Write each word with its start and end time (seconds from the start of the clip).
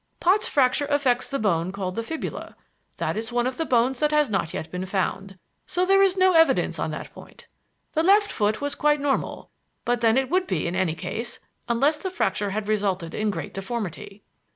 Pott's 0.19 0.47
fracture 0.47 0.87
affects 0.89 1.29
the 1.29 1.37
bone 1.37 1.71
called 1.71 1.93
the 1.95 2.01
fibula. 2.01 2.55
That 2.97 3.15
is 3.15 3.31
one 3.31 3.45
of 3.45 3.57
the 3.57 3.67
bones 3.67 3.99
that 3.99 4.09
has 4.09 4.31
not 4.31 4.51
yet 4.51 4.71
been 4.71 4.87
found, 4.87 5.37
so 5.67 5.85
there 5.85 6.01
is 6.01 6.17
no 6.17 6.33
evidence 6.33 6.79
on 6.79 6.89
that 6.89 7.13
point. 7.13 7.45
The 7.91 8.01
left 8.01 8.31
foot 8.31 8.61
was 8.61 8.73
quite 8.73 8.99
normal, 8.99 9.51
but 9.85 10.01
then 10.01 10.17
it 10.17 10.31
would 10.31 10.47
be 10.47 10.65
in 10.65 10.75
any 10.75 10.95
case, 10.95 11.39
unless 11.69 11.99
the 11.99 12.09
fracture 12.09 12.49
had 12.49 12.67
resulted 12.67 13.13
in 13.13 13.29
great 13.29 13.53
deformity." 13.53 14.23